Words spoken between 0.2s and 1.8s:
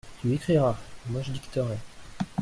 écriras, et moi je dicterai.